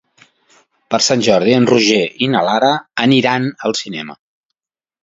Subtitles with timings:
[0.93, 2.73] Per Sant Jordi en Roger i na Lara
[3.21, 4.23] iran al cinema.